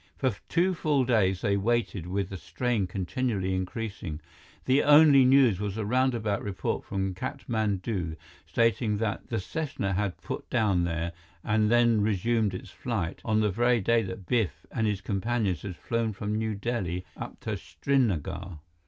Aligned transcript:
For 0.17 0.33
two 0.49 0.73
full 0.73 1.05
days 1.05 1.41
they 1.41 1.55
waited, 1.57 2.07
with 2.07 2.29
the 2.29 2.37
strain 2.37 2.87
continually 2.87 3.53
increasing. 3.53 4.19
The 4.65 4.81
only 4.81 5.25
news 5.25 5.59
was 5.59 5.77
a 5.77 5.85
roundabout 5.85 6.41
report 6.41 6.83
from 6.83 7.13
Katmandu, 7.13 8.15
stating 8.47 8.97
that 8.97 9.27
the 9.27 9.39
Cessna 9.39 9.93
had 9.93 10.17
put 10.23 10.49
down 10.49 10.85
there 10.85 11.11
and 11.43 11.69
then 11.69 12.01
resumed 12.01 12.55
its 12.55 12.71
flight, 12.71 13.21
on 13.23 13.41
the 13.41 13.51
very 13.51 13.79
day 13.79 14.01
that 14.01 14.25
Biff 14.25 14.65
and 14.71 14.87
his 14.87 15.01
companions 15.01 15.61
had 15.61 15.75
flown 15.75 16.13
from 16.13 16.33
New 16.33 16.55
Delhi 16.55 17.05
up 17.15 17.39
to 17.41 17.55
Srinagar. 17.55 18.57